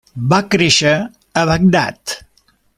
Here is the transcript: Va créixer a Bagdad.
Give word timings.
Va 0.29 0.37
créixer 0.55 0.95
a 1.41 1.45
Bagdad. 1.53 2.19